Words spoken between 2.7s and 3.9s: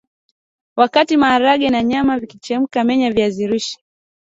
menya viazi lishe